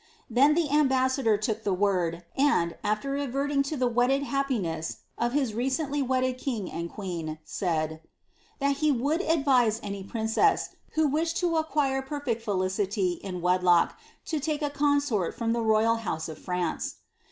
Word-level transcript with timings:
Then 0.31 0.55
the 0.55 0.71
ambassador 0.71 1.37
took 1.37 1.63
the 1.63 1.75
word, 1.75 2.23
and, 2.35 2.75
after 2.83 3.15
adverting 3.17 3.61
to 3.65 3.77
the 3.77 3.85
wedded 3.87 4.23
happiness 4.23 4.97
of 5.15 5.33
his 5.33 5.53
recently 5.53 6.01
wedded 6.01 6.39
king 6.39 6.71
and 6.71 6.89
queen, 6.91 7.37
said," 7.45 8.01
ihal 8.63 8.73
he 8.73 8.91
would 8.91 9.21
advise 9.21 9.79
any 9.83 10.03
princess, 10.03 10.69
who 10.93 11.05
wished 11.05 11.43
lo 11.43 11.55
acquire 11.57 12.01
perfect 12.01 12.41
felicity 12.41 13.19
in 13.21 13.41
wedlock, 13.41 13.95
lo 14.33 14.39
lake 14.47 14.63
a 14.63 14.71
consort 14.71 15.35
from 15.35 15.53
the 15.53 15.61
royal 15.61 15.97
house 15.97 16.27
of 16.27 16.39
France." 16.39 16.95